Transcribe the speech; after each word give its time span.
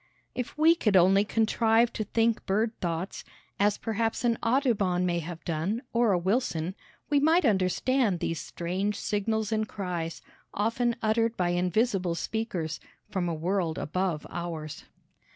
If 0.33 0.57
we 0.57 0.73
could 0.73 0.95
only 0.97 1.23
contrive 1.23 1.93
to 1.93 2.03
think 2.03 2.43
bird 2.47 2.71
thoughts, 2.81 3.23
as 3.59 3.77
perhaps 3.77 4.23
an 4.23 4.35
Audubon 4.41 5.05
may 5.05 5.19
have 5.19 5.45
done, 5.45 5.83
or 5.93 6.11
a 6.11 6.17
Wilson, 6.17 6.73
we 7.11 7.19
might 7.19 7.45
understand 7.45 8.19
these 8.19 8.39
strange 8.41 8.95
signals 8.99 9.51
and 9.51 9.67
cries, 9.69 10.23
often 10.55 10.95
uttered 11.03 11.37
by 11.37 11.49
invisible 11.49 12.15
speakers 12.15 12.79
from 13.11 13.29
a 13.29 13.35
world 13.35 13.77
above 13.77 14.25
ours. 14.31 14.85